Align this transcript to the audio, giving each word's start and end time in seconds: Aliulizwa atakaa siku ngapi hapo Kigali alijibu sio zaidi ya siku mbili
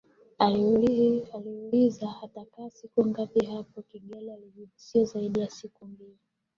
Aliulizwa 0.39 2.15
atakaa 2.23 2.69
siku 2.69 3.05
ngapi 3.05 3.45
hapo 3.45 3.81
Kigali 3.81 4.31
alijibu 4.31 4.71
sio 4.75 5.03
zaidi 5.05 5.39
ya 5.39 5.49
siku 5.49 5.85
mbili 5.85 6.17